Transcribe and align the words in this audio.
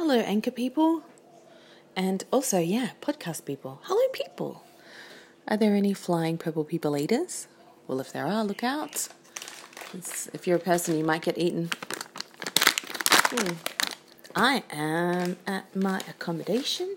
Hello, 0.00 0.14
anchor 0.14 0.52
people. 0.52 1.02
And 1.96 2.22
also, 2.30 2.60
yeah, 2.60 2.90
podcast 3.00 3.44
people. 3.44 3.80
Hello, 3.82 4.00
people. 4.12 4.62
Are 5.48 5.56
there 5.56 5.74
any 5.74 5.92
flying 5.92 6.38
purple 6.38 6.62
people 6.62 6.96
eaters? 6.96 7.48
Well, 7.88 7.98
if 7.98 8.12
there 8.12 8.24
are, 8.24 8.44
look 8.44 8.62
out. 8.62 9.08
If 9.92 10.46
you're 10.46 10.58
a 10.58 10.60
person, 10.60 10.96
you 10.96 11.02
might 11.02 11.22
get 11.22 11.36
eaten. 11.36 11.70
Hmm. 12.60 13.54
I 14.36 14.62
am 14.70 15.36
at 15.48 15.74
my 15.74 16.00
accommodation 16.08 16.96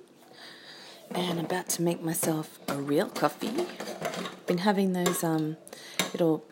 and 1.10 1.40
about 1.40 1.70
to 1.70 1.82
make 1.82 2.04
myself 2.04 2.60
a 2.68 2.76
real 2.76 3.08
coffee. 3.08 3.66
Been 4.46 4.60
having 4.60 4.94
those 4.94 5.24
um, 5.24 5.58
little 6.14 6.46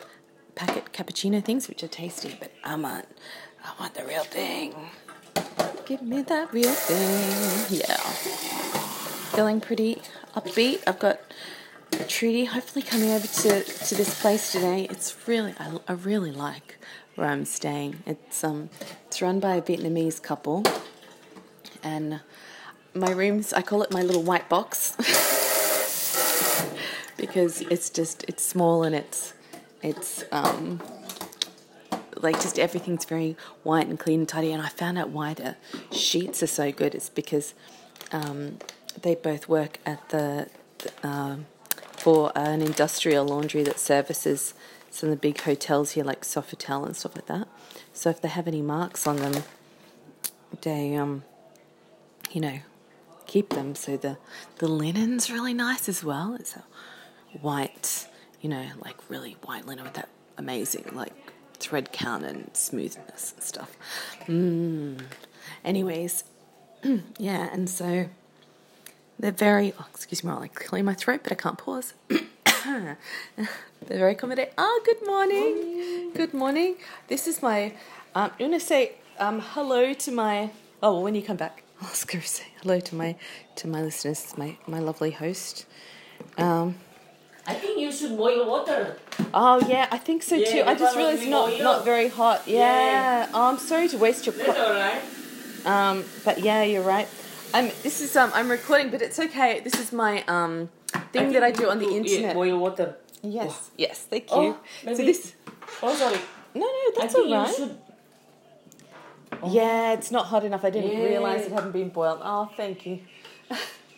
packet 0.56 0.94
cappuccino 0.94 1.46
things, 1.46 1.68
which 1.68 1.84
are 1.84 1.88
tasty, 1.88 2.36
but 2.40 2.52
I 2.64 2.76
want, 2.76 3.06
I 3.64 3.80
want 3.80 3.94
the 3.94 4.04
real 4.04 4.24
thing. 4.24 4.74
Give 5.90 6.02
me 6.04 6.22
that 6.22 6.54
real 6.54 6.72
thing. 6.72 7.80
Yeah. 7.80 7.98
Feeling 9.34 9.60
pretty 9.60 10.00
upbeat. 10.36 10.84
I've 10.86 11.00
got 11.00 11.20
Trudy 12.08 12.46
hopefully 12.46 12.86
coming 12.86 13.10
over 13.10 13.26
to, 13.26 13.64
to 13.64 13.96
this 13.96 14.22
place 14.22 14.52
today. 14.52 14.86
It's 14.92 15.28
really 15.28 15.56
I, 15.60 15.80
I 15.88 15.94
really 15.94 16.32
like 16.32 16.78
where 17.16 17.28
I'm 17.28 17.44
staying. 17.44 18.04
It's 18.06 18.44
um 18.44 18.70
it's 19.08 19.20
run 19.20 19.40
by 19.40 19.56
a 19.56 19.64
Vietnamese 19.64 20.22
couple 20.22 20.64
and 21.82 22.20
my 22.94 23.10
rooms 23.10 23.52
I 23.52 23.64
call 23.64 23.82
it 23.82 23.92
my 23.92 24.04
little 24.04 24.22
white 24.22 24.48
box 24.48 24.96
because 27.18 27.62
it's 27.62 27.90
just 27.90 28.26
it's 28.28 28.44
small 28.44 28.84
and 28.84 28.94
it's 28.94 29.34
it's 29.82 30.24
um 30.32 30.82
like 32.22 32.42
just 32.42 32.60
everything's 32.60 33.06
very 33.06 33.36
white 33.64 33.88
and 33.88 34.00
clean 34.00 34.22
and 34.22 34.30
tidy. 34.30 34.52
And 34.52 34.62
I 34.62 34.70
found 34.70 34.98
out 34.98 35.10
why 35.10 35.34
the 35.34 35.56
sheets 35.92 36.44
are 36.44 36.48
so 36.48 36.72
good. 36.72 36.96
It's 36.96 37.10
because 37.10 37.54
um, 38.12 38.60
they 39.02 39.16
both 39.16 39.48
work 39.48 39.80
at 39.86 40.10
the, 40.10 40.50
um, 41.04 41.46
for 41.92 42.32
an 42.36 42.62
industrial 42.62 43.26
laundry 43.26 43.64
that 43.64 43.80
services 43.80 44.54
some 44.90 45.10
of 45.10 45.16
the 45.16 45.20
big 45.20 45.40
hotels 45.42 45.92
here, 45.92 46.04
like 46.04 46.22
Sofitel 46.22 46.86
and 46.86 46.96
stuff 46.96 47.16
like 47.16 47.28
that. 47.28 47.48
So 47.94 48.10
if 48.10 48.22
they 48.22 48.28
have 48.28 48.48
any 48.48 48.62
marks 48.62 49.06
on 49.06 49.18
them, 49.18 49.44
they 50.62 50.96
um, 50.96 51.24
you 52.32 52.42
know, 52.42 52.60
keep 53.28 53.50
them. 53.50 53.76
So 53.76 53.98
the 53.98 54.18
the 54.58 54.68
linen's 54.68 55.30
really 55.30 55.54
nice 55.54 55.90
as 55.90 56.04
well. 56.04 56.36
It's 56.36 56.56
a 56.56 56.64
white, 57.42 58.08
you 58.42 58.50
know, 58.50 58.66
like 58.84 58.98
really 59.10 59.38
white 59.44 59.66
linen 59.66 59.84
with 59.84 59.94
that 59.94 60.10
amazing 60.38 60.90
like 60.94 61.14
thread 61.60 61.92
count 61.92 62.24
and 62.24 62.50
smoothness 62.56 63.34
and 63.34 63.44
stuff. 63.44 63.76
Mm. 64.26 65.02
Anyways, 65.64 66.24
yeah, 67.18 67.50
and 67.52 67.70
so 67.70 68.08
they're 69.20 69.32
very, 69.32 69.74
oh, 69.78 69.86
excuse 69.94 70.24
me 70.24 70.32
I 70.32 70.48
clear 70.48 70.84
my 70.84 70.94
throat, 70.94 71.22
but 71.24 71.32
I 71.32 71.36
can't 71.36 71.58
pause. 71.58 71.94
they're 72.08 72.98
very 73.88 74.14
accommodating. 74.14 74.54
Oh, 74.58 74.82
good 74.86 75.06
morning. 75.06 75.56
morning. 75.56 76.12
Good 76.14 76.34
morning. 76.34 76.76
This 77.08 77.28
is 77.28 77.42
my, 77.42 77.74
um, 78.16 78.32
I'm 78.32 78.38
going 78.38 78.52
to 78.52 78.60
say 78.60 78.94
um, 79.20 79.42
hello 79.42 79.94
to 79.94 80.12
my, 80.12 80.52
oh, 80.82 80.94
well, 80.94 81.04
when 81.04 81.16
you 81.16 81.22
come 81.22 81.38
back, 81.38 81.64
I 81.82 81.90
was 81.90 82.06
going 82.06 82.22
to 82.22 82.28
say 82.28 82.46
hello 82.62 82.80
to 82.80 82.96
my, 82.96 83.16
to 83.58 83.68
my 83.68 83.82
listeners, 83.82 84.34
my, 84.38 84.58
my 84.68 84.80
lovely 84.80 85.12
host. 85.12 85.66
Um, 86.38 86.76
I 87.50 87.54
think 87.56 87.80
you 87.80 87.92
should 87.92 88.16
boil 88.16 88.46
water. 88.48 88.96
Oh 89.34 89.58
yeah, 89.68 89.88
I 89.92 89.98
think 89.98 90.22
so 90.24 90.36
Yeah, 90.36 90.52
too. 90.52 90.62
I 90.70 90.76
just 90.76 90.96
realized 90.96 91.28
not 91.28 91.50
boil. 91.50 91.64
not 91.64 91.84
very 91.84 92.08
hot. 92.08 92.44
Yeah. 92.46 92.58
Yeah. 92.60 93.30
Oh, 93.34 93.50
I'm 93.50 93.58
sorry 93.58 93.88
to 93.90 93.98
waste 93.98 94.26
your. 94.28 94.36
That's 94.36 94.60
alright. 94.60 95.02
um, 95.66 96.06
but 96.26 96.36
yeah, 96.40 96.62
you're 96.64 96.84
right. 96.96 97.08
I'm. 97.54 97.68
This 97.82 98.02
is 98.02 98.16
um. 98.16 98.32
I'm 98.36 98.50
recording, 98.52 98.92
but 98.92 99.02
it's 99.02 99.20
okay. 99.20 99.62
This 99.62 99.76
is 99.84 99.92
my 99.92 100.24
um 100.28 100.70
thing 101.14 101.32
that 101.34 101.44
I 101.44 101.52
do 101.52 101.70
on 101.74 101.80
the 101.80 101.90
internet. 101.90 102.22
Yeah, 102.22 102.34
boil 102.34 102.58
water. 102.60 102.96
Yes. 103.24 103.72
Yes. 103.78 104.06
Thank 104.12 104.30
you. 104.30 104.38
Oh, 104.38 104.58
so 104.84 104.86
maybe- 104.86 105.06
this. 105.06 105.34
Oh, 105.82 105.94
sorry. 105.96 106.20
No, 106.54 106.66
no, 106.66 106.86
that's 107.00 107.16
all 107.16 107.30
right. 107.32 107.56
should. 107.56 107.78
Yeah, 109.48 109.94
it's 109.94 110.12
not 110.12 110.26
hot 110.28 110.44
enough. 110.44 110.64
I 110.66 110.70
didn't 110.70 110.92
Yeah. 110.92 111.06
realize 111.06 111.46
it 111.46 111.52
hadn't 111.52 111.72
been 111.72 111.90
boiled. 111.90 112.22
Oh, 112.24 112.50
thank 112.58 112.86
you. 112.86 113.00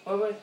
Oh, 0.08 0.18
wait. 0.18 0.36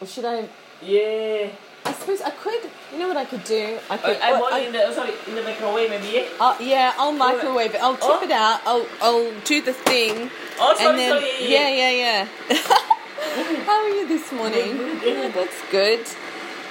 Well, 0.00 0.08
should 0.08 0.24
I? 0.24 0.48
Yeah. 0.82 1.48
I 1.84 1.92
suppose 1.92 2.20
I 2.20 2.30
could. 2.30 2.62
You 2.92 2.98
know 2.98 3.08
what 3.08 3.16
I 3.16 3.24
could 3.24 3.44
do? 3.44 3.78
I 3.88 3.94
I, 3.94 3.98
could. 3.98 4.16
I 4.16 4.32
oh, 4.32 4.48
I- 4.52 4.58
in 4.60 4.72
the 4.72 4.82
oh, 4.86 4.92
sorry 4.92 5.12
in 5.28 5.34
the 5.36 5.42
microwave 5.42 5.88
maybe. 5.90 6.08
Yeah. 6.08 6.26
uh, 6.40 6.56
yeah, 6.60 6.92
I'll 6.98 7.12
microwave 7.12 7.74
it. 7.74 7.80
I'll 7.80 7.94
tip 7.94 8.02
Oh. 8.04 8.22
it 8.24 8.30
out. 8.32 8.60
I'll 8.66 8.86
I'll 9.00 9.32
do 9.42 9.62
the 9.62 9.72
thing. 9.72 10.30
Oh, 10.58 10.74
sorry, 10.76 10.88
and 10.90 10.98
then 10.98 11.10
sorry. 11.20 11.48
yeah, 11.52 11.68
yeah, 11.68 11.90
yeah. 11.90 12.28
How 13.66 13.82
are 13.84 13.88
you 13.88 14.08
this 14.08 14.32
morning? 14.32 14.76
Yeah, 15.04 15.28
that's 15.34 15.56
good. 15.70 16.04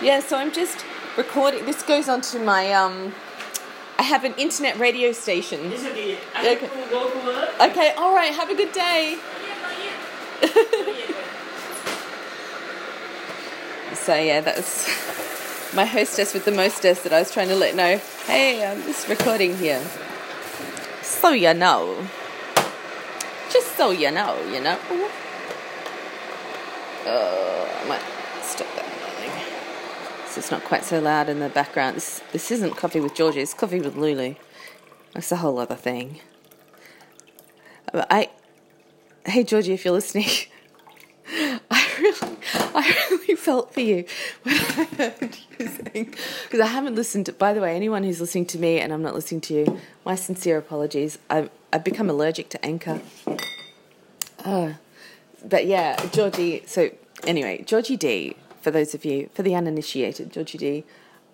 Yeah, 0.02 0.20
so 0.20 0.38
I'm 0.38 0.52
just 0.52 0.84
recording. 1.18 1.66
This 1.66 1.82
goes 1.84 2.10
onto 2.10 2.40
my 2.40 2.74
um. 2.74 3.14
I 3.98 4.04
have 4.04 4.26
an 4.26 4.34
internet 4.36 4.78
radio 4.78 5.14
station. 5.14 5.72
It's 5.72 5.86
okay. 5.86 6.18
I 6.36 6.50
Okay. 6.56 6.66
have 6.68 6.84
to 6.84 6.90
go 6.90 7.10
to 7.10 7.26
work. 7.26 7.50
Okay, 7.72 7.94
all 7.98 8.14
right. 8.14 8.34
Have 8.34 8.50
a 8.50 8.56
good 8.56 8.74
day. 8.74 9.18
So 13.96 14.16
yeah, 14.16 14.42
that's 14.42 14.88
my 15.74 15.86
hostess 15.86 16.34
with 16.34 16.46
the 16.46 16.52
mostess 16.52 17.04
that 17.04 17.14
I 17.14 17.20
was 17.20 17.32
trying 17.32 17.50
to 17.50 17.56
let 17.56 17.76
know. 17.76 17.98
Hey, 18.28 18.66
I'm 18.66 18.82
just 18.84 19.08
recording 19.08 19.58
here. 19.58 19.82
So 21.02 21.32
you 21.32 21.54
know. 21.54 22.08
Just 23.50 23.76
so 23.78 23.92
you 23.92 24.12
know, 24.12 24.38
you 24.52 24.62
know. 24.62 24.78
Oh, 27.08 27.82
I 27.82 27.88
might 27.88 28.02
stop 28.44 28.68
that. 28.76 28.86
So 30.36 30.40
it's 30.40 30.52
not 30.52 30.66
quite 30.66 30.84
so 30.84 31.00
loud 31.00 31.30
in 31.30 31.40
the 31.40 31.48
background. 31.48 31.96
This 31.96 32.22
this 32.34 32.52
isn't 32.52 32.76
coffee 32.76 33.00
with 33.00 33.16
Georgie. 33.16 33.40
It's 33.40 33.54
coffee 33.54 33.80
with 33.80 33.96
Lulu. 33.96 34.36
That's 35.14 35.32
a 35.32 35.38
whole 35.38 35.58
other 35.60 35.76
thing. 35.78 36.20
I, 37.94 38.30
hey 39.26 39.46
Georgie, 39.46 39.72
if 39.72 39.86
you're 39.86 39.94
listening, 39.94 40.28
I 42.78 43.08
really 43.10 43.36
felt 43.36 43.74
for 43.74 43.80
you 43.80 44.04
when 44.44 44.56
I 44.56 44.84
heard 44.98 45.38
you 45.58 45.68
saying 45.68 46.14
because 46.44 46.60
I 46.60 46.66
haven't 46.66 46.96
listened. 46.96 47.28
to 47.28 47.34
By 47.34 47.54
the 47.54 47.62
way, 47.62 47.74
anyone 47.74 48.04
who's 48.04 48.20
listening 48.20 48.46
to 48.48 48.60
me 48.60 48.82
and 48.82 48.92
I'm 48.92 49.02
not 49.02 49.16
listening 49.16 49.40
to 49.42 49.54
you, 49.54 49.80
my 50.04 50.16
sincere 50.16 50.58
apologies. 50.58 51.18
I've 51.30 51.50
I've 51.72 51.86
become 51.86 52.10
allergic 52.10 52.50
to 52.50 52.66
Anchor. 52.66 53.00
Uh, 54.44 54.74
but 55.42 55.68
yeah, 55.68 56.06
Georgie. 56.08 56.64
So 56.66 56.90
anyway, 57.26 57.64
Georgie 57.64 57.96
D. 57.96 58.36
For 58.60 58.72
those 58.72 58.94
of 58.94 59.06
you, 59.06 59.30
for 59.34 59.42
the 59.42 59.56
uninitiated, 59.56 60.34
Georgie 60.34 60.58
D. 60.58 60.84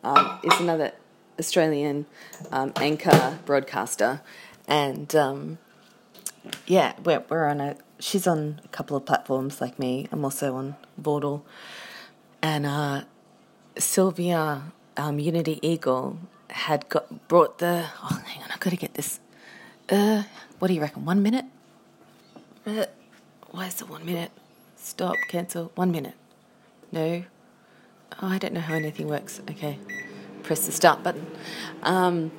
Um, 0.04 0.40
is 0.44 0.60
another 0.60 0.92
Australian 1.40 2.06
um, 2.52 2.72
anchor 2.76 3.40
broadcaster, 3.46 4.22
and 4.68 5.16
um, 5.16 5.58
yeah, 6.68 6.94
we're 7.04 7.24
we're 7.30 7.48
on 7.48 7.62
a. 7.62 7.78
She's 8.00 8.28
on 8.28 8.62
a 8.64 8.68
couple 8.68 8.96
of 8.96 9.08
platforms 9.08 9.60
like 9.60 9.80
me. 9.80 10.08
I'm 10.12 10.24
also 10.24 10.56
on 10.56 10.76
Vaudel, 11.02 11.44
and 12.42 12.66
uh, 12.66 13.04
Sylvia 13.78 14.64
um, 14.98 15.20
Unity 15.20 15.60
Eagle 15.62 16.20
had 16.50 16.88
got 16.90 17.28
brought 17.28 17.60
the. 17.60 17.86
Oh, 18.04 18.22
hang 18.26 18.44
on, 18.44 18.50
I've 18.52 18.60
got 18.60 18.72
to 18.72 18.78
get 18.78 18.94
this. 18.94 19.20
Uh, 19.90 20.24
what 20.60 20.68
do 20.68 20.74
you 20.74 20.82
reckon? 20.82 21.06
One 21.06 21.22
minute? 21.22 21.46
Uh, 22.66 22.86
why 23.50 23.68
is 23.68 23.82
it 23.82 23.90
one 23.90 24.06
minute? 24.06 24.32
Stop, 24.76 25.16
cancel. 25.28 25.72
One 25.76 25.92
minute. 25.92 26.16
No. 26.92 27.24
Oh, 28.22 28.28
I 28.28 28.38
don't 28.38 28.54
know 28.54 28.62
how 28.62 28.76
anything 28.76 29.08
works. 29.08 29.42
Okay. 29.50 29.80
Press 30.44 30.66
the 30.66 30.72
start 30.72 31.04
button. 31.04 31.28
Um, 31.84 32.32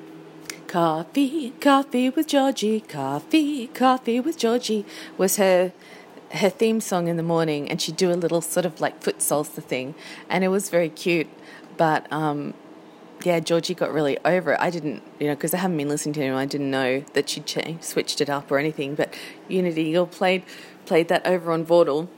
coffee, 0.67 1.51
coffee 1.61 2.11
with 2.11 2.27
Georgie, 2.27 2.81
coffee, 2.81 3.67
coffee 3.69 4.21
with 4.21 4.39
Georgie 4.39 4.85
was 5.19 5.37
her 5.37 5.73
her 6.33 6.49
theme 6.49 6.81
song 6.81 7.09
in 7.09 7.17
the 7.17 7.23
morning, 7.23 7.71
and 7.71 7.81
she'd 7.81 7.97
do 7.97 8.11
a 8.11 8.15
little 8.15 8.41
sort 8.41 8.67
of 8.67 8.81
like 8.81 9.03
foot 9.03 9.19
salsa 9.19 9.63
thing, 9.63 9.95
and 10.29 10.45
it 10.45 10.49
was 10.49 10.71
very 10.71 10.89
cute. 10.89 11.29
But 11.77 12.11
um, 12.13 12.55
yeah, 13.25 13.41
Georgie 13.41 13.75
got 13.75 13.93
really 13.93 14.19
over 14.25 14.53
it. 14.53 14.61
I 14.61 14.71
didn't, 14.71 15.03
you 15.19 15.27
know, 15.27 15.35
because 15.35 15.55
I 15.55 15.59
haven't 15.59 15.77
been 15.77 15.89
listening 15.89 16.15
to 16.15 16.21
him. 16.21 16.35
I 16.35 16.47
didn't 16.47 16.71
know 16.71 17.05
that 17.13 17.29
she'd 17.29 17.47
changed, 17.47 17.85
switched 17.85 18.21
it 18.21 18.31
up 18.31 18.51
or 18.51 18.59
anything. 18.59 18.95
But 18.95 19.15
Unity 19.49 19.83
Eagle 19.83 20.07
played 20.07 20.45
played 20.87 21.09
that 21.09 21.27
over 21.27 21.53
on 21.53 21.65
Vaudel. 21.65 22.09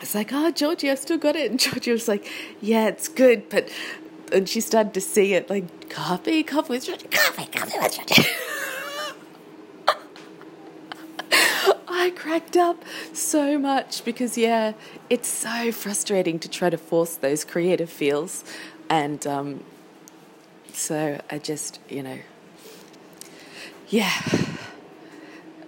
It's 0.00 0.14
like, 0.14 0.30
oh, 0.32 0.50
Georgie, 0.50 0.90
I 0.90 0.94
still 0.94 1.18
got 1.18 1.36
it. 1.36 1.50
And 1.50 1.60
Georgie 1.60 1.92
was 1.92 2.08
like, 2.08 2.26
yeah, 2.60 2.88
it's 2.88 3.08
good, 3.08 3.48
but 3.48 3.68
and 4.32 4.48
she 4.48 4.60
started 4.60 4.94
to 4.94 5.00
see 5.00 5.34
it 5.34 5.50
like 5.50 5.90
coffee, 5.90 6.42
coffee 6.42 6.78
coffee, 6.80 7.46
coffee 7.46 7.78
with 7.78 7.96
Georgie. 7.96 8.28
I 12.00 12.08
cracked 12.08 12.56
up 12.56 12.82
so 13.12 13.58
much 13.58 14.06
because 14.06 14.38
yeah, 14.38 14.72
it's 15.10 15.28
so 15.28 15.70
frustrating 15.70 16.38
to 16.38 16.48
try 16.48 16.70
to 16.70 16.78
force 16.78 17.14
those 17.14 17.44
creative 17.44 17.90
feels, 17.90 18.42
and 18.88 19.26
um, 19.26 19.64
so 20.72 21.20
I 21.30 21.36
just 21.36 21.78
you 21.90 22.02
know, 22.02 22.18
yeah, 23.90 24.12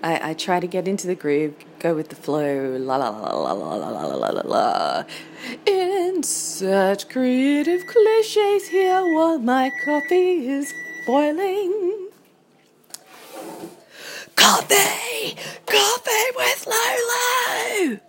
I, 0.03 0.31
I 0.31 0.33
try 0.33 0.59
to 0.59 0.67
get 0.67 0.89
into 0.89 1.07
the 1.07 1.15
groove, 1.15 1.55
go 1.79 1.95
with 1.95 2.09
the 2.09 2.17
flow, 2.17 2.79
la 2.79 2.97
la 2.97 3.11
la 3.11 3.35
la 3.35 3.53
la 3.53 3.75
la 3.77 3.89
la 3.91 4.15
la 4.15 4.31
la 4.31 4.43
la. 4.47 5.05
Insert 5.67 7.11
creative 7.11 7.87
cliches 7.87 8.69
here 8.69 9.03
while 9.15 9.39
my 9.39 9.71
coffee 9.85 10.49
is 10.49 10.73
boiling. 11.05 12.02
Coffee! 14.43 15.37
Coffee 15.67 16.31
with 16.35 16.67
Lolo! 16.67 18.01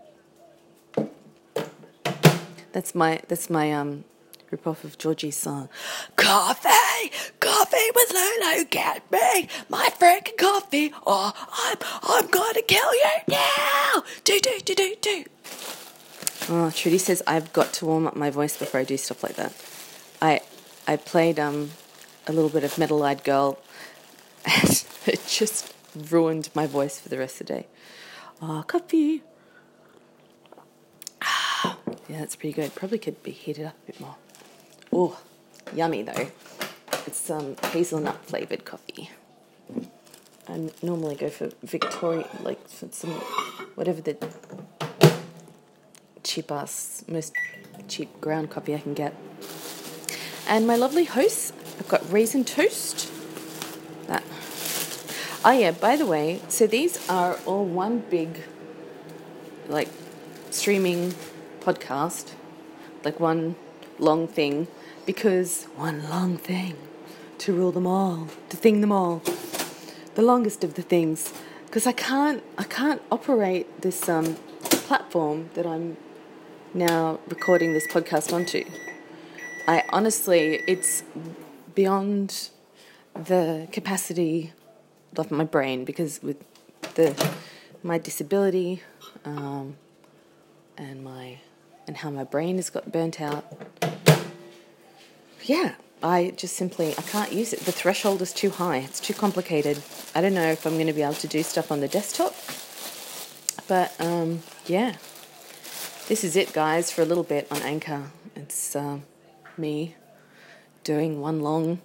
That's 2.71 2.95
my 2.95 3.21
that's 3.27 3.51
my 3.51 3.71
um 3.71 4.03
rip 4.50 4.65
off 4.65 4.83
of 4.83 4.97
Georgie's 4.97 5.38
song. 5.38 5.69
Coffee! 6.15 7.12
Coffee 7.39 7.89
with 7.94 8.12
Lolo, 8.12 8.63
get 8.68 9.12
me 9.12 9.47
my 9.69 9.89
freaking 10.00 10.35
coffee 10.35 10.91
or 11.06 11.33
I'm 11.35 11.77
I'm 12.01 12.27
gonna 12.27 12.63
kill 12.63 12.95
you 12.95 13.12
now! 13.27 14.03
Do 14.24 14.39
do 14.39 14.59
do 14.65 14.74
do 14.74 14.95
do 15.00 15.25
Oh, 16.50 16.71
Trudy 16.71 16.97
says 16.97 17.21
I've 17.27 17.53
got 17.53 17.74
to 17.74 17.86
warm 17.86 18.07
up 18.07 18.15
my 18.15 18.31
voice 18.31 18.57
before 18.57 18.79
I 18.79 18.86
do 18.86 18.97
stuff 18.97 19.21
like 19.21 19.36
that. 19.36 19.53
I 20.19 20.41
I 20.88 20.95
played 20.97 21.39
um 21.39 21.74
a 22.25 22.33
little 22.33 22.50
bit 22.50 22.63
of 22.63 22.79
Metal 22.79 23.03
Eyed 23.03 23.24
Girl 23.24 23.59
and 24.45 24.83
it 25.06 25.21
just 25.27 25.73
ruined 25.95 26.50
my 26.54 26.68
voice 26.68 27.00
for 27.00 27.10
the 27.10 27.18
rest 27.18 27.42
of 27.42 27.48
the 27.48 27.54
day. 27.54 27.68
Oh, 28.42 28.63
coffee. 28.68 29.24
Yeah, 32.10 32.19
that's 32.19 32.36
pretty 32.36 32.54
good. 32.54 32.75
Probably 32.75 32.98
could 32.98 33.24
be 33.24 33.31
heated 33.31 33.66
up 33.66 33.75
a 33.84 33.92
bit 33.92 34.00
more. 34.01 34.16
Oh, 34.92 35.19
yummy 35.74 36.04
though. 36.04 36.28
It's 37.07 37.30
um, 37.30 37.56
hazelnut 37.72 38.25
flavored 38.25 38.66
coffee. 38.66 39.10
I 40.48 40.69
normally 40.81 41.16
go 41.16 41.30
for 41.30 41.50
Vittoria, 41.63 42.28
like 42.42 42.68
for 42.68 42.89
some, 42.92 43.12
whatever 43.75 44.01
the 44.01 44.18
cheap 46.24 46.51
ass, 46.51 47.06
most 47.07 47.34
cheap 47.88 48.19
ground 48.19 48.50
coffee 48.50 48.75
I 48.75 48.80
can 48.80 48.94
get. 48.94 49.16
And 50.48 50.68
my 50.68 50.75
lovely 50.75 51.06
hosts, 51.06 51.54
I've 51.80 51.88
got 51.88 52.12
raisin 52.12 52.44
toast. 52.44 53.12
Oh 55.45 55.51
yeah, 55.51 55.72
by 55.72 55.98
the 55.98 56.06
way, 56.06 56.40
so 56.48 56.68
these 56.68 56.98
are 57.10 57.38
all 57.45 57.66
one 57.66 58.00
big, 58.10 58.44
like, 59.68 59.90
streaming 60.51 61.13
podcast, 61.60 62.31
like 63.04 63.19
one 63.19 63.57
long 64.00 64.25
thing, 64.25 64.69
because 65.06 65.66
one 65.75 66.10
long 66.10 66.38
thing 66.38 66.78
to 67.40 67.51
rule 67.51 67.74
them 67.74 67.86
all, 67.86 68.30
to 68.48 68.56
thing 68.56 68.80
them 68.80 68.94
all, 68.94 69.22
the 70.16 70.22
longest 70.22 70.63
of 70.63 70.75
the 70.75 70.81
things, 70.81 71.34
because 71.66 71.86
I 71.86 71.92
can't, 71.92 72.42
I 72.57 72.63
can't 72.63 73.01
operate 73.12 73.81
this 73.81 74.07
um, 74.07 74.38
platform 74.63 75.50
that 75.56 75.68
I'm 75.68 75.98
now 76.74 77.19
recording 77.28 77.74
this 77.74 77.86
podcast 77.88 78.31
onto. 78.31 78.63
I 79.68 79.84
honestly, 79.89 80.62
it's 80.69 81.04
beyond 81.75 82.50
the 83.13 83.68
capacity 83.74 84.54
of 85.18 85.31
my 85.31 85.44
brain 85.44 85.86
because 85.86 86.21
with 86.21 86.38
the 86.95 87.15
my 87.81 87.98
disability 87.98 88.81
um, 89.25 89.75
and 90.77 91.04
my 91.04 91.38
and 91.88 91.98
how 91.98 92.10
my 92.10 92.24
brain 92.24 92.56
has 92.56 92.69
got 92.69 92.92
burnt 92.92 93.19
out. 93.19 93.45
Yeah, 95.44 95.75
I 96.01 96.33
just 96.38 96.56
simply 96.56 96.92
I 96.98 97.01
can't 97.01 97.31
use 97.31 97.54
it. 97.54 97.62
The 97.62 97.71
threshold 97.71 98.21
is 98.21 98.33
too 98.33 98.50
high. 98.50 98.77
It's 98.77 99.00
too 99.00 99.13
complicated. 99.13 99.81
I 100.15 100.21
don't 100.21 100.33
know 100.33 100.48
if 100.48 100.65
I'm 100.65 100.74
going 100.74 100.88
to 100.88 100.94
be 100.94 101.01
able 101.01 101.13
to 101.15 101.27
do 101.27 101.44
stuff 101.44 101.71
on 101.71 101.81
the 101.81 101.88
desktop. 101.88 102.33
But 103.68 103.94
um, 104.00 104.44
yeah, 104.65 104.95
this 106.07 106.24
is 106.24 106.36
it, 106.36 106.54
guys, 106.54 106.92
for 106.92 107.01
a 107.01 107.06
little 107.06 107.24
bit 107.24 107.48
on 107.51 107.62
Anchor. 107.62 108.12
It's 108.36 108.75
uh, 108.75 109.00
me 109.57 109.95
doing 110.83 111.21
one 111.21 111.42
long 111.42 111.81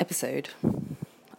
episode 0.00 0.48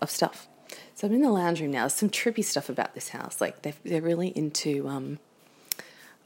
of 0.02 0.10
stuff. 0.10 0.48
So 0.94 1.08
I'm 1.08 1.14
in 1.14 1.22
the 1.22 1.30
lounge 1.30 1.62
room 1.62 1.72
now. 1.72 1.82
There's 1.82 1.94
some 1.94 2.10
trippy 2.10 2.44
stuff 2.44 2.70
about 2.70 2.96
this 2.96 3.10
house. 3.10 3.42
Like 3.42 3.62
they're 3.62 3.74
they're 3.84 4.02
really 4.02 4.30
into 4.30 4.88
um, 4.88 5.20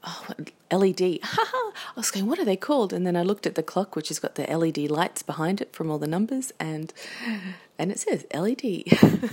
oh, 0.04 0.26
LED. 0.70 1.00
I 1.22 1.72
was 1.96 2.10
going, 2.10 2.26
what 2.26 2.38
are 2.38 2.44
they 2.44 2.56
called? 2.56 2.92
And 2.92 3.06
then 3.06 3.16
I 3.16 3.22
looked 3.22 3.46
at 3.46 3.54
the 3.54 3.62
clock, 3.62 3.96
which 3.96 4.08
has 4.08 4.18
got 4.18 4.34
the 4.34 4.44
LED 4.44 4.90
lights 4.90 5.22
behind 5.22 5.60
it 5.60 5.72
from 5.72 5.90
all 5.90 5.98
the 5.98 6.06
numbers, 6.06 6.52
and 6.58 6.92
and 7.78 7.90
it 7.90 7.98
says 7.98 8.26
LED. 8.34 8.60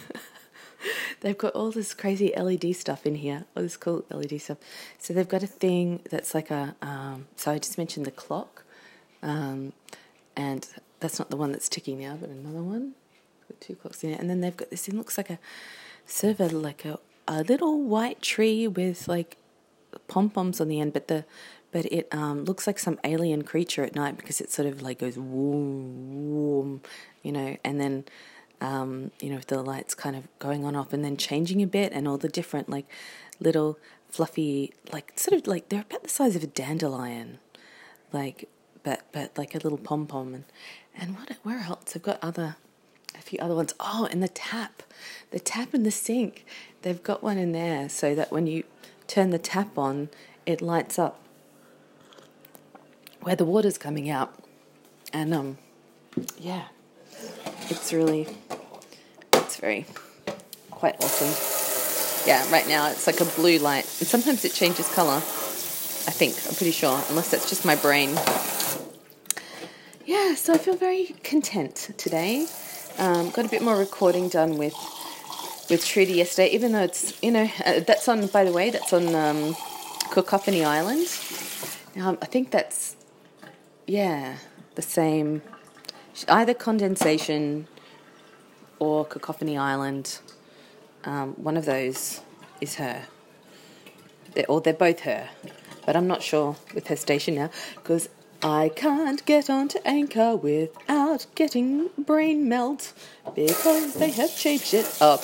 they've 1.21 1.37
got 1.37 1.53
all 1.53 1.71
this 1.71 1.93
crazy 1.93 2.33
LED 2.35 2.75
stuff 2.75 3.05
in 3.05 3.15
here, 3.15 3.45
all 3.55 3.63
this 3.63 3.77
cool 3.77 4.05
LED 4.09 4.41
stuff. 4.41 4.57
So 4.99 5.13
they've 5.13 5.27
got 5.27 5.43
a 5.43 5.47
thing 5.47 6.01
that's 6.09 6.33
like 6.33 6.51
a. 6.51 6.75
Um, 6.81 7.27
so 7.35 7.51
I 7.51 7.59
just 7.59 7.77
mentioned 7.77 8.05
the 8.05 8.11
clock, 8.11 8.63
um, 9.21 9.73
and 10.35 10.67
that's 10.99 11.19
not 11.19 11.29
the 11.29 11.37
one 11.37 11.51
that's 11.51 11.69
ticking 11.69 11.99
now, 11.99 12.17
but 12.19 12.29
another 12.29 12.63
one. 12.63 12.93
Got 13.49 13.61
two 13.61 13.75
clocks 13.75 14.03
in 14.03 14.11
it, 14.11 14.19
and 14.19 14.29
then 14.29 14.41
they've 14.41 14.55
got 14.55 14.69
this. 14.69 14.87
It 14.87 14.93
looks 14.93 15.17
like 15.17 15.29
a 15.29 15.39
sort 16.05 16.39
of 16.39 16.53
like 16.53 16.85
a 16.85 16.99
a 17.27 17.43
little 17.43 17.81
white 17.81 18.21
tree 18.21 18.67
with 18.67 19.07
like 19.07 19.37
pom 20.07 20.29
poms 20.29 20.61
on 20.61 20.67
the 20.67 20.79
end, 20.79 20.93
but 20.93 21.07
the 21.07 21.25
but 21.71 21.85
it 21.85 22.07
um, 22.13 22.45
looks 22.45 22.65
like 22.65 22.79
some 22.79 22.99
alien 23.03 23.43
creature 23.43 23.83
at 23.83 23.93
night 23.93 24.17
because 24.17 24.39
it 24.39 24.51
sort 24.51 24.67
of 24.67 24.81
like 24.81 24.99
goes 24.99 25.17
woom 25.17 26.31
woom, 26.31 26.81
you 27.23 27.31
know, 27.31 27.57
and 27.63 27.79
then 27.79 28.05
um, 28.61 29.11
you 29.19 29.29
know 29.29 29.35
with 29.35 29.47
the 29.47 29.61
lights 29.61 29.93
kind 29.93 30.15
of 30.15 30.27
going 30.39 30.65
on 30.65 30.75
off 30.75 30.93
and 30.93 31.03
then 31.03 31.17
changing 31.17 31.61
a 31.61 31.67
bit 31.67 31.91
and 31.93 32.07
all 32.07 32.17
the 32.17 32.29
different 32.29 32.69
like 32.69 32.85
little 33.39 33.77
fluffy 34.09 34.73
like 34.91 35.13
sort 35.15 35.39
of 35.39 35.47
like 35.47 35.69
they're 35.69 35.81
about 35.81 36.03
the 36.03 36.09
size 36.09 36.35
of 36.35 36.43
a 36.43 36.47
dandelion, 36.47 37.39
like 38.13 38.49
but 38.83 39.01
but 39.11 39.37
like 39.37 39.53
a 39.53 39.59
little 39.59 39.77
pom 39.77 40.07
pom 40.07 40.33
and 40.33 40.45
and 40.95 41.15
what 41.17 41.31
where 41.43 41.59
else 41.59 41.93
I've 41.95 42.03
got 42.03 42.19
other 42.21 42.55
few 43.27 43.39
other 43.39 43.55
ones. 43.55 43.73
Oh, 43.79 44.07
and 44.09 44.23
the 44.23 44.27
tap, 44.27 44.83
the 45.31 45.39
tap 45.39 45.73
in 45.73 45.83
the 45.83 45.91
sink. 45.91 46.45
They've 46.81 47.01
got 47.01 47.21
one 47.21 47.37
in 47.37 47.51
there 47.51 47.89
so 47.89 48.15
that 48.15 48.31
when 48.31 48.47
you 48.47 48.63
turn 49.07 49.31
the 49.31 49.39
tap 49.39 49.77
on, 49.77 50.09
it 50.45 50.61
lights 50.61 50.97
up 50.97 51.19
where 53.21 53.35
the 53.35 53.45
water's 53.45 53.77
coming 53.77 54.09
out. 54.09 54.33
And 55.11 55.33
um, 55.33 55.57
yeah, 56.39 56.67
it's 57.69 57.91
really, 57.91 58.27
it's 59.33 59.57
very 59.57 59.85
quite 60.71 60.95
awesome. 61.03 61.33
Yeah, 62.27 62.49
right 62.51 62.67
now 62.67 62.89
it's 62.89 63.07
like 63.07 63.21
a 63.21 63.25
blue 63.25 63.57
light, 63.57 63.85
and 63.99 64.07
sometimes 64.07 64.43
it 64.45 64.53
changes 64.53 64.93
color. 64.93 65.15
I 65.15 66.11
think 66.11 66.35
I'm 66.47 66.55
pretty 66.55 66.71
sure, 66.71 67.01
unless 67.09 67.31
that's 67.31 67.49
just 67.49 67.65
my 67.65 67.75
brain. 67.75 68.09
Yeah, 70.05 70.35
so 70.35 70.53
I 70.53 70.57
feel 70.57 70.75
very 70.75 71.15
content 71.23 71.89
today. 71.97 72.47
Um, 72.99 73.29
got 73.29 73.45
a 73.45 73.49
bit 73.49 73.61
more 73.61 73.77
recording 73.77 74.27
done 74.27 74.57
with 74.57 74.73
with 75.69 75.85
Trudy 75.85 76.13
yesterday, 76.13 76.49
even 76.49 76.71
though 76.71 76.81
it's 76.81 77.13
you 77.21 77.29
know 77.29 77.47
uh, 77.63 77.81
that's 77.81 78.07
on. 78.07 78.25
By 78.25 78.43
the 78.43 78.51
way, 78.51 78.71
that's 78.71 78.91
on 78.91 79.13
um, 79.13 79.55
Cacophony 80.09 80.65
Island. 80.65 81.05
I 81.95 82.25
think 82.25 82.49
that's 82.49 82.95
yeah 83.85 84.37
the 84.73 84.81
same, 84.81 85.43
either 86.27 86.55
condensation 86.55 87.67
or 88.79 89.05
Cacophony 89.05 89.57
Island. 89.57 90.19
Um, 91.03 91.33
one 91.33 91.55
of 91.55 91.65
those 91.65 92.21
is 92.61 92.75
her, 92.75 93.03
they're, 94.33 94.45
or 94.49 94.59
they're 94.59 94.73
both 94.73 95.01
her, 95.01 95.29
but 95.85 95.95
I'm 95.95 96.07
not 96.07 96.23
sure 96.23 96.55
with 96.73 96.87
her 96.87 96.95
station 96.95 97.35
now 97.35 97.51
because 97.75 98.09
I 98.43 98.69
can't 98.75 99.25
get 99.25 99.49
onto 99.49 99.79
Anchor 99.83 100.35
without 100.35 101.25
getting 101.35 101.89
brain 101.97 102.47
melt 102.47 102.93
because 103.35 103.95
they 103.95 104.11
have 104.11 104.35
changed 104.35 104.73
it 104.73 105.01
up. 105.01 105.23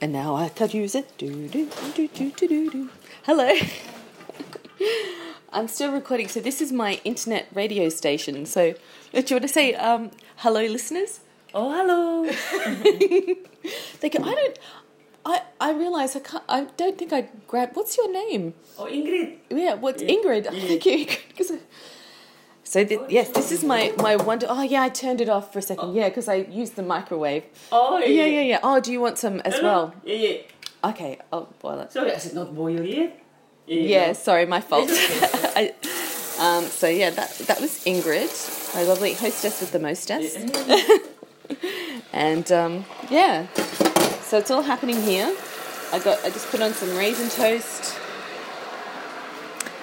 And 0.00 0.12
now 0.12 0.34
I 0.34 0.48
can't 0.48 0.72
use 0.74 0.94
it. 0.94 1.16
Do, 1.18 1.48
do, 1.48 1.68
do, 1.94 2.08
do, 2.08 2.30
do, 2.30 2.48
do, 2.48 2.70
do. 2.70 2.90
Hello. 3.24 3.52
I'm 5.52 5.68
still 5.68 5.92
recording. 5.92 6.28
So 6.28 6.40
this 6.40 6.60
is 6.62 6.72
my 6.72 7.00
internet 7.04 7.46
radio 7.52 7.88
station. 7.90 8.46
So 8.46 8.72
do 8.72 8.78
you 9.18 9.22
want 9.36 9.42
to 9.42 9.48
say 9.48 9.74
um, 9.74 10.10
hello, 10.36 10.62
listeners? 10.64 11.20
Oh, 11.54 11.70
hello. 11.70 12.24
They 14.00 14.08
go, 14.10 14.24
I 14.24 14.34
don't. 14.34 14.58
I, 15.24 15.42
I 15.60 15.70
realize 15.72 16.16
I 16.16 16.20
can't. 16.20 16.42
I 16.48 16.64
don't 16.76 16.98
think 16.98 17.12
I 17.12 17.28
grabbed. 17.46 17.76
What's 17.76 17.96
your 17.96 18.10
name? 18.10 18.54
Oh, 18.76 18.86
Ingrid. 18.86 19.36
Yeah, 19.50 19.74
what's 19.74 20.02
Yeah. 20.02 20.08
Ingrid? 20.16 20.44
Thank 20.66 20.84
you. 20.86 21.06
'Cause 21.36 21.52
I- 21.52 21.58
so 22.72 22.82
th- 22.86 23.02
yes, 23.10 23.28
this 23.28 23.52
is 23.52 23.62
my 23.62 23.92
my 23.98 24.16
wonder. 24.16 24.46
Oh 24.48 24.62
yeah, 24.62 24.82
I 24.82 24.88
turned 24.88 25.20
it 25.20 25.28
off 25.28 25.52
for 25.52 25.58
a 25.58 25.62
second. 25.62 25.94
Yeah, 25.94 26.08
because 26.08 26.26
I 26.26 26.36
used 26.62 26.74
the 26.76 26.82
microwave. 26.82 27.44
Oh, 27.70 27.98
Yeah, 27.98 28.24
yeah, 28.24 28.40
yeah. 28.52 28.60
Oh, 28.62 28.80
do 28.80 28.90
you 28.90 28.98
want 29.06 29.18
some 29.18 29.40
as 29.40 29.60
well? 29.60 29.92
Yeah, 30.04 30.14
yeah. 30.14 30.36
Okay, 30.90 31.18
I'll 31.30 31.52
boil 31.60 31.80
it. 31.80 31.92
Sorry, 31.92 32.12
I 32.12 32.16
said 32.16 32.32
not 32.32 32.56
boil 32.56 32.80
yet. 32.80 33.20
Yeah, 33.66 34.14
sorry, 34.14 34.46
my 34.46 34.62
fault. 34.62 34.88
I, 35.60 35.74
um, 36.40 36.64
so 36.64 36.88
yeah, 36.88 37.10
that 37.10 37.30
that 37.48 37.60
was 37.60 37.84
Ingrid, 37.84 38.32
my 38.74 38.84
lovely 38.84 39.12
hostess 39.12 39.60
with 39.60 39.72
the 39.72 39.78
mostess, 39.78 40.34
and 42.14 42.50
um, 42.50 42.86
yeah, 43.10 43.48
so 44.22 44.38
it's 44.38 44.50
all 44.50 44.62
happening 44.62 44.96
here. 45.02 45.28
I 45.92 45.98
got 45.98 46.24
I 46.24 46.30
just 46.30 46.48
put 46.48 46.62
on 46.62 46.72
some 46.72 46.96
raisin 46.96 47.28
toast. 47.28 47.98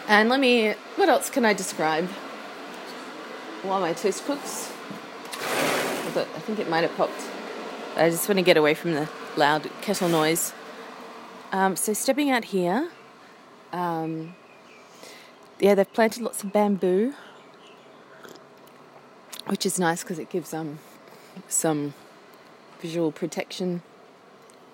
And 0.07 0.27
let 0.27 0.39
me 0.39 0.73
what 0.95 1.07
else 1.07 1.29
can 1.29 1.45
I 1.45 1.53
describe? 1.53 2.09
While 3.63 3.81
my 3.81 3.93
toast 3.93 4.25
cooks. 4.25 4.71
But 6.13 6.27
I 6.35 6.39
think 6.39 6.59
it 6.59 6.69
might 6.69 6.81
have 6.81 6.95
popped. 6.95 7.21
I 7.95 8.09
just 8.09 8.27
want 8.29 8.37
to 8.37 8.43
get 8.43 8.57
away 8.57 8.73
from 8.73 8.93
the 8.93 9.09
loud 9.35 9.69
kettle 9.81 10.09
noise. 10.09 10.53
Um, 11.51 11.75
so 11.75 11.93
stepping 11.93 12.29
out 12.29 12.45
here, 12.45 12.89
um, 13.73 14.35
yeah, 15.59 15.75
they've 15.75 15.91
planted 15.91 16.23
lots 16.23 16.43
of 16.43 16.53
bamboo, 16.53 17.13
which 19.47 19.65
is 19.65 19.79
nice 19.79 20.03
because 20.03 20.19
it 20.19 20.29
gives 20.29 20.53
um 20.53 20.79
some 21.47 21.93
visual 22.79 23.11
protection 23.11 23.81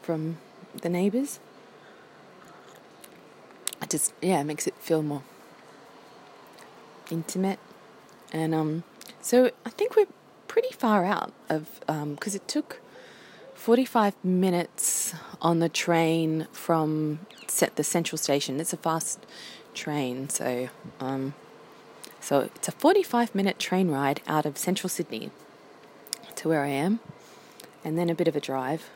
from 0.01 0.37
the 0.81 0.89
neighbours. 0.89 1.39
It 3.81 3.89
just 3.89 4.13
yeah, 4.21 4.43
makes 4.43 4.67
it 4.67 4.75
feel 4.79 5.01
more 5.01 5.23
intimate, 7.09 7.59
and 8.35 8.53
um, 8.53 8.83
so 9.21 9.49
I 9.65 9.69
think 9.69 9.95
we're 9.95 10.07
pretty 10.49 10.73
far 10.73 11.05
out 11.05 11.31
of 11.47 11.79
because 11.87 12.35
it 12.35 12.47
took 12.49 12.81
45 13.53 14.13
minutes 14.23 15.13
on 15.41 15.59
the 15.59 15.69
train 15.69 16.47
from 16.51 17.19
set 17.47 17.77
the 17.77 17.83
central 17.83 18.17
station. 18.17 18.59
It's 18.59 18.73
a 18.73 18.77
fast 18.77 19.25
train, 19.73 20.27
so 20.27 20.67
um, 20.99 21.33
so 22.19 22.41
it's 22.41 22.67
a 22.67 22.73
45 22.73 23.33
minute 23.33 23.57
train 23.57 23.89
ride 23.89 24.21
out 24.27 24.45
of 24.45 24.57
central 24.57 24.89
Sydney 24.89 25.31
to 26.35 26.49
where 26.49 26.61
I 26.61 26.67
am, 26.67 26.99
and 27.85 27.97
then 27.97 28.09
a 28.09 28.15
bit 28.15 28.27
of 28.27 28.35
a 28.35 28.41
drive, 28.41 28.89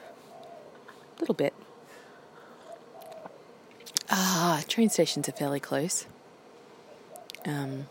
a 1.16 1.20
little 1.22 1.36
bit. 1.36 1.54
Ah, 4.12 4.64
train 4.68 4.90
stations 4.90 5.30
are 5.30 5.32
fairly 5.32 5.62
close. 5.62 6.08
Um, 7.46 7.88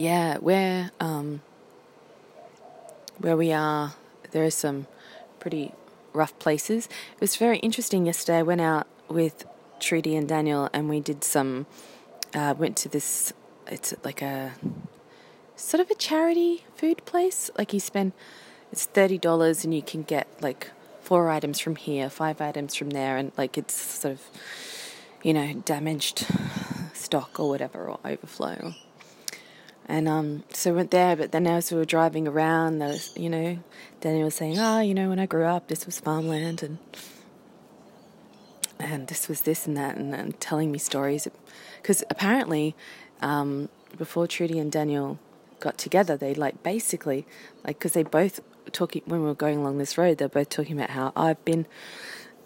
yeah, 0.00 0.38
where 0.38 0.90
um, 0.98 1.42
where 3.18 3.36
we 3.36 3.52
are, 3.52 3.94
there 4.30 4.44
are 4.44 4.50
some 4.50 4.86
pretty 5.38 5.72
rough 6.14 6.36
places. 6.38 6.86
It 6.86 7.20
was 7.20 7.36
very 7.36 7.58
interesting 7.58 8.06
yesterday. 8.06 8.38
I 8.38 8.42
went 8.42 8.62
out 8.62 8.86
with 9.08 9.44
Trudy 9.78 10.16
and 10.16 10.26
Daniel, 10.26 10.70
and 10.72 10.88
we 10.88 11.00
did 11.00 11.22
some. 11.22 11.66
Uh, 12.32 12.54
went 12.56 12.78
to 12.78 12.88
this. 12.88 13.34
It's 13.66 13.92
like 14.02 14.22
a 14.22 14.52
sort 15.54 15.82
of 15.82 15.90
a 15.90 15.94
charity 15.94 16.64
food 16.76 17.04
place. 17.04 17.50
Like 17.58 17.74
you 17.74 17.80
spend, 17.80 18.12
it's 18.72 18.86
thirty 18.86 19.18
dollars, 19.18 19.64
and 19.64 19.74
you 19.74 19.82
can 19.82 20.02
get 20.02 20.26
like 20.40 20.70
four 21.02 21.28
items 21.28 21.60
from 21.60 21.76
here, 21.76 22.08
five 22.08 22.40
items 22.40 22.74
from 22.74 22.90
there, 22.90 23.18
and 23.18 23.32
like 23.36 23.58
it's 23.58 23.74
sort 23.74 24.12
of, 24.12 24.22
you 25.22 25.34
know, 25.34 25.52
damaged 25.66 26.26
stock 26.94 27.38
or 27.38 27.50
whatever 27.50 27.86
or 27.86 27.98
overflow. 28.02 28.72
And 29.86 30.08
um, 30.08 30.44
so 30.52 30.70
we 30.70 30.76
went 30.76 30.90
there, 30.92 31.16
but 31.16 31.32
then 31.32 31.46
as 31.46 31.72
we 31.72 31.78
were 31.78 31.84
driving 31.84 32.28
around, 32.28 32.78
there 32.78 32.88
was, 32.88 33.16
you 33.16 33.28
know, 33.28 33.58
Daniel 34.00 34.26
was 34.26 34.36
saying, 34.36 34.58
"Ah, 34.58 34.78
oh, 34.78 34.80
you 34.80 34.94
know, 34.94 35.08
when 35.08 35.18
I 35.18 35.26
grew 35.26 35.44
up, 35.44 35.66
this 35.68 35.84
was 35.84 35.98
farmland, 35.98 36.62
and 36.62 36.78
and 38.78 39.08
this 39.08 39.28
was 39.28 39.40
this 39.42 39.66
and 39.66 39.76
that," 39.76 39.96
and, 39.96 40.14
and 40.14 40.38
telling 40.40 40.70
me 40.70 40.78
stories, 40.78 41.26
because 41.78 42.04
apparently, 42.08 42.76
um, 43.20 43.68
before 43.98 44.28
Trudy 44.28 44.58
and 44.60 44.70
Daniel 44.70 45.18
got 45.58 45.76
together, 45.76 46.16
they 46.16 46.34
like 46.34 46.62
basically, 46.62 47.26
like, 47.64 47.78
because 47.78 47.92
they 47.92 48.04
both 48.04 48.40
talking 48.72 49.02
when 49.06 49.20
we 49.20 49.26
were 49.26 49.34
going 49.34 49.58
along 49.58 49.78
this 49.78 49.98
road, 49.98 50.18
they're 50.18 50.28
both 50.28 50.48
talking 50.48 50.76
about 50.78 50.90
how 50.90 51.12
I've 51.16 51.44
been, 51.44 51.66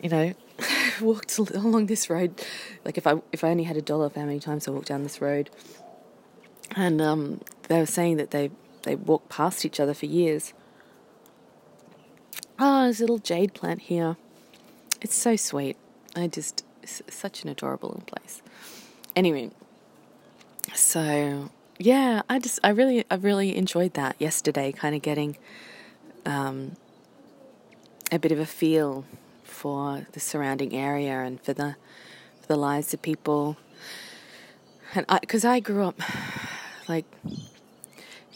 you 0.02 0.08
know, 0.08 0.34
walked 1.00 1.38
along 1.38 1.86
this 1.86 2.08
road. 2.10 2.40
Like 2.84 2.98
if 2.98 3.06
I 3.06 3.20
if 3.32 3.44
I 3.44 3.50
only 3.50 3.64
had 3.64 3.76
a 3.76 3.82
dollar 3.82 4.08
for 4.08 4.20
how 4.20 4.26
many 4.26 4.40
times 4.40 4.68
I 4.68 4.70
walked 4.70 4.88
down 4.88 5.02
this 5.02 5.20
road, 5.20 5.50
and 6.76 7.00
um, 7.00 7.40
they 7.68 7.78
were 7.78 7.86
saying 7.86 8.16
that 8.16 8.30
they 8.30 8.50
they 8.82 8.94
walked 8.94 9.28
past 9.28 9.64
each 9.64 9.80
other 9.80 9.94
for 9.94 10.06
years. 10.06 10.52
Oh, 12.58 12.84
there's 12.84 13.00
a 13.00 13.02
little 13.02 13.18
jade 13.18 13.54
plant 13.54 13.82
here. 13.82 14.16
It's 15.00 15.14
so 15.14 15.36
sweet. 15.36 15.76
I 16.14 16.28
just 16.28 16.64
it's 16.82 17.02
such 17.08 17.42
an 17.42 17.48
adorable 17.48 17.88
little 17.90 18.04
place. 18.04 18.42
Anyway, 19.16 19.50
so 20.74 21.50
yeah, 21.78 22.22
I 22.28 22.38
just 22.38 22.60
I 22.62 22.70
really 22.70 23.04
I 23.10 23.16
really 23.16 23.56
enjoyed 23.56 23.94
that 23.94 24.16
yesterday. 24.18 24.72
Kind 24.72 24.94
of 24.94 25.02
getting 25.02 25.36
um, 26.24 26.76
a 28.12 28.18
bit 28.18 28.32
of 28.32 28.38
a 28.38 28.46
feel 28.46 29.04
for 29.42 30.06
the 30.12 30.20
surrounding 30.20 30.74
area 30.74 31.20
and 31.20 31.40
for 31.40 31.52
the 31.52 31.76
for 32.40 32.46
the 32.46 32.56
lives 32.56 32.94
of 32.94 33.02
people. 33.02 33.56
And 34.94 35.06
because 35.20 35.44
I, 35.44 35.54
I, 35.54 35.60
grew 35.60 35.84
up 35.84 36.00
like 36.88 37.04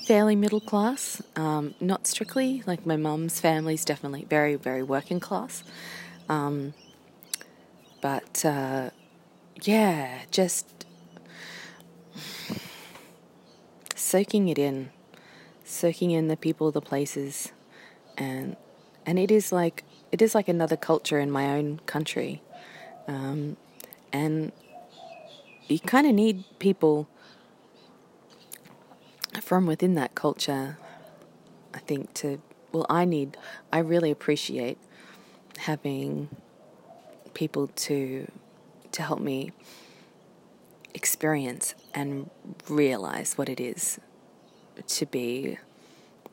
fairly 0.07 0.37
middle 0.37 0.61
class, 0.61 1.21
um, 1.37 1.75
not 1.81 2.07
strictly. 2.07 2.63
Like 2.67 2.87
my 2.87 2.97
mum's 2.97 3.41
family's 3.41 3.85
definitely 3.85 4.25
very 4.29 4.55
very 4.55 4.83
working 4.83 5.21
class, 5.21 5.63
um, 6.29 6.75
but 8.01 8.45
uh, 8.45 8.91
yeah, 9.63 10.21
just 10.31 10.87
soaking 13.95 14.49
it 14.49 14.59
in, 14.59 14.91
soaking 15.65 16.11
in 16.11 16.29
the 16.29 16.37
people, 16.37 16.71
the 16.71 16.81
places, 16.81 17.53
and 18.17 18.57
and 19.05 19.19
it 19.19 19.31
is 19.31 19.53
like 19.53 19.85
it 20.11 20.23
is 20.23 20.35
like 20.35 20.49
another 20.49 20.77
culture 20.77 21.19
in 21.19 21.31
my 21.31 21.47
own 21.47 21.81
country, 21.87 22.43
um, 23.07 23.57
and 24.13 24.53
you 25.69 25.79
kind 25.81 26.07
of 26.07 26.15
need 26.15 26.45
people 26.59 27.09
from 29.49 29.65
within 29.65 29.95
that 29.95 30.15
culture. 30.15 30.77
I 31.73 31.79
think 31.79 32.13
to 32.15 32.43
well, 32.71 32.85
I 32.91 33.07
need 33.07 33.39
I 33.73 33.79
really 33.79 34.11
appreciate 34.11 34.77
having 35.57 36.29
people 37.33 37.69
to 37.69 38.31
to 38.93 39.03
help 39.03 39.21
me 39.21 39.53
experience 40.93 41.75
and 41.95 42.29
realize 42.69 43.39
what 43.39 43.49
it 43.49 43.59
is 43.59 43.99
to 44.87 45.07
be 45.07 45.57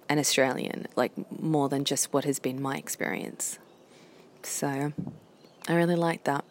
an 0.09 0.19
Australian, 0.19 0.87
like 0.97 1.13
more 1.41 1.69
than 1.69 1.85
just 1.85 2.11
what 2.11 2.25
has 2.25 2.39
been 2.39 2.61
my 2.61 2.75
experience. 2.75 3.59
So 4.43 4.91
I 5.69 5.73
really 5.73 5.95
like 5.95 6.25
that. 6.25 6.43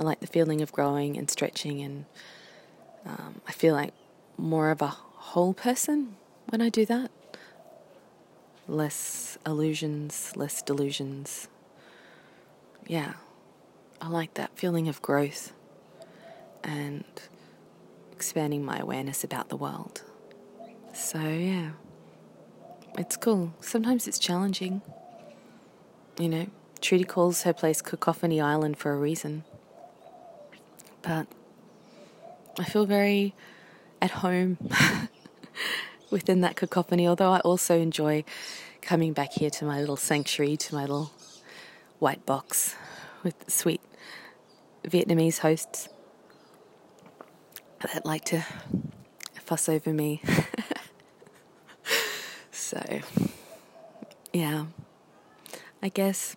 I 0.00 0.02
like 0.02 0.18
the 0.18 0.26
feeling 0.26 0.62
of 0.62 0.72
growing 0.72 1.16
and 1.16 1.30
stretching, 1.30 1.80
and 1.80 2.06
um, 3.06 3.40
I 3.46 3.52
feel 3.52 3.74
like 3.74 3.94
more 4.36 4.70
of 4.70 4.82
a 4.82 4.96
whole 5.32 5.54
person 5.54 6.16
when 6.48 6.60
I 6.60 6.68
do 6.68 6.86
that. 6.86 7.10
Less 8.68 9.38
illusions, 9.46 10.32
less 10.36 10.62
delusions. 10.62 11.48
Yeah, 12.86 13.14
I 14.00 14.08
like 14.08 14.34
that 14.34 14.56
feeling 14.56 14.88
of 14.88 15.02
growth 15.02 15.52
and 16.64 17.04
expanding 18.12 18.64
my 18.64 18.78
awareness 18.78 19.22
about 19.22 19.48
the 19.48 19.56
world. 19.56 20.02
So, 20.92 21.20
yeah 21.20 21.70
it's 22.98 23.16
cool. 23.16 23.52
Sometimes 23.60 24.08
it's 24.08 24.18
challenging. 24.18 24.82
You 26.18 26.28
know, 26.28 26.46
Trudy 26.80 27.04
calls 27.04 27.42
her 27.42 27.52
place 27.52 27.82
Cacophony 27.82 28.40
Island 28.40 28.78
for 28.78 28.92
a 28.92 28.96
reason. 28.96 29.44
But 31.02 31.26
I 32.58 32.64
feel 32.64 32.86
very 32.86 33.34
at 34.00 34.10
home 34.10 34.58
within 36.10 36.40
that 36.42 36.56
cacophony, 36.56 37.06
although 37.06 37.32
I 37.32 37.40
also 37.40 37.78
enjoy 37.78 38.24
coming 38.80 39.12
back 39.12 39.32
here 39.32 39.50
to 39.50 39.64
my 39.64 39.80
little 39.80 39.96
sanctuary, 39.96 40.56
to 40.56 40.74
my 40.74 40.82
little 40.82 41.12
white 41.98 42.24
box 42.26 42.76
with 43.22 43.34
sweet 43.48 43.80
Vietnamese 44.84 45.38
hosts 45.38 45.88
that 47.80 48.04
like 48.04 48.24
to 48.26 48.44
fuss 49.40 49.68
over 49.68 49.92
me. 49.92 50.22
So, 52.68 52.82
yeah, 54.32 54.66
I 55.80 55.88
guess 55.88 56.34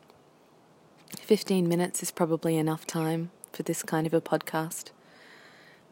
15 1.22 1.68
minutes 1.68 2.04
is 2.04 2.12
probably 2.12 2.56
enough 2.56 2.86
time 2.86 3.32
for 3.52 3.64
this 3.64 3.82
kind 3.82 4.06
of 4.06 4.14
a 4.14 4.22
podcast. 4.22 4.92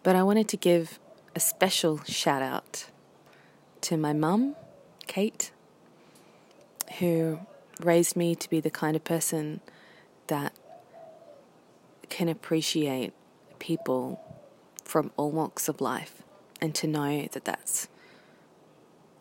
But 0.04 0.16
I 0.16 0.22
wanted 0.22 0.48
to 0.50 0.58
give 0.58 1.00
a 1.36 1.40
special 1.40 2.04
shout 2.04 2.44
out 2.44 2.86
to 3.88 3.96
my 3.96 4.12
mum, 4.12 4.54
Kate, 5.08 5.50
who 7.00 7.40
raised 7.80 8.18
me 8.18 8.36
to 8.36 8.50
be 8.50 8.60
the 8.60 8.70
kind 8.70 8.98
of 8.98 9.04
person 9.06 9.62
that 10.28 10.54
can 12.10 12.28
appreciate 12.28 13.14
people 13.60 14.20
from 14.84 15.10
all 15.16 15.32
walks 15.32 15.70
of 15.70 15.80
life 15.80 16.22
and 16.60 16.76
to 16.76 16.86
know 16.86 17.30
that 17.32 17.46
that's 17.46 17.88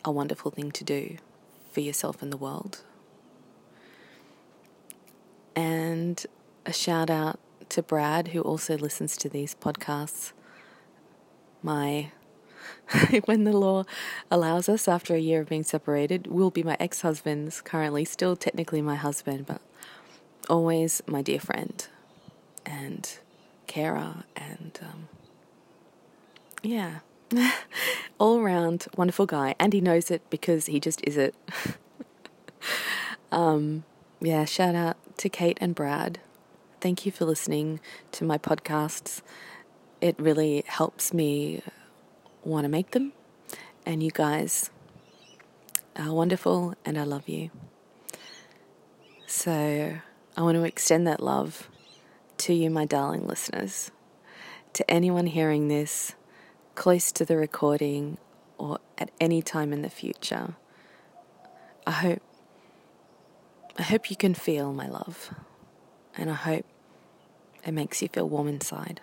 a 0.05 0.11
wonderful 0.11 0.51
thing 0.51 0.73
to 0.73 0.83
do 0.83 1.17
for 1.71 1.79
yourself 1.79 2.21
and 2.21 2.33
the 2.33 2.37
world. 2.37 2.83
And 5.55 6.27
a 6.65 6.73
shout 6.73 7.09
out 7.09 7.39
to 7.69 7.85
Brad, 7.85 8.29
who 8.29 8.41
also 8.41 8.77
listens 8.77 9.17
to 9.19 9.29
these 9.29 9.55
podcasts. 9.55 10.33
My, 11.63 12.11
when 13.25 13.45
the 13.45 13.53
law 13.53 13.85
allows 14.31 14.69
us 14.69 14.89
after 14.89 15.15
a 15.15 15.19
year 15.19 15.41
of 15.43 15.49
being 15.49 15.65
separated, 15.65 16.27
will 16.27 16.51
be 16.51 16.63
my 16.63 16.77
ex 16.81 17.03
husband's, 17.03 17.61
currently 17.61 18.05
still 18.05 18.37
technically 18.37 18.83
my 18.83 18.97
husband, 18.97 19.47
but 19.47 19.61
always 20.49 21.03
my 21.07 21.23
dear 21.23 21.41
friend 21.41 21.87
and 22.65 23.19
carer 23.67 24.25
and 24.35 24.79
um, 24.83 25.09
yeah, 26.63 27.01
all 28.19 28.39
around 28.39 28.87
wonderful 28.97 29.27
guy. 29.27 29.55
And 29.59 29.73
he 29.73 29.81
knows 29.81 30.11
it 30.11 30.23
because 30.31 30.67
he 30.67 30.81
just 30.81 31.01
is 31.05 31.17
it. 31.17 31.35
um, 33.33 33.85
yeah, 34.21 34.45
shout 34.45 34.75
out 34.75 34.97
to 35.19 35.29
Kate 35.29 35.59
and 35.61 35.75
Brad. 35.75 36.21
Thank 36.81 37.07
you 37.07 37.13
for 37.13 37.25
listening 37.25 37.81
to 38.13 38.25
my 38.25 38.39
podcasts. 38.39 39.23
It 40.01 40.15
really 40.19 40.65
helps 40.67 41.13
me 41.13 41.63
want 42.47 42.65
to 42.65 42.69
make 42.69 42.93
them. 42.93 43.13
And 43.85 44.03
you 44.03 44.11
guys 44.11 44.71
are 45.97 46.13
wonderful, 46.13 46.75
and 46.85 46.99
I 46.99 47.05
love 47.05 47.29
you. 47.29 47.51
So 49.27 49.99
I 50.37 50.43
want 50.43 50.57
to 50.57 50.65
extend 50.65 51.07
that 51.07 51.21
love 51.21 51.69
to 52.39 52.55
you, 52.55 52.71
my 52.71 52.85
darling 52.85 53.27
listeners. 53.27 53.91
To 54.75 54.91
anyone 54.91 55.27
hearing 55.27 55.69
this 55.69 56.15
close 56.75 57.11
to 57.13 57.25
the 57.25 57.37
recording 57.37 58.19
or 58.59 58.79
at 58.99 59.11
any 59.21 59.41
time 59.41 59.73
in 59.73 59.83
the 59.83 59.91
future, 59.91 60.55
I 61.87 61.93
hope 61.93 62.23
I 63.79 63.83
hope 63.83 64.11
you 64.11 64.17
can 64.17 64.35
feel 64.35 64.73
my 64.73 64.89
love. 64.89 65.35
And 66.17 66.31
I 66.31 66.35
hope 66.35 66.65
it 67.65 67.73
makes 67.73 68.01
you 68.01 68.09
feel 68.09 68.29
warm 68.29 68.49
inside. 68.49 69.01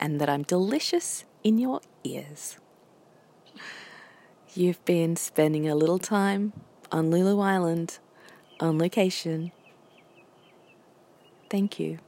And 0.00 0.20
that 0.20 0.28
I'm 0.28 0.42
delicious 0.42 1.24
in 1.42 1.58
your 1.58 1.80
ears. 2.04 2.58
You've 4.54 4.84
been 4.84 5.16
spending 5.16 5.68
a 5.68 5.74
little 5.74 5.98
time 5.98 6.52
on 6.90 7.10
Lulu 7.10 7.40
Island 7.40 7.98
on 8.60 8.78
location. 8.78 9.52
Thank 11.50 11.78
you. 11.78 11.98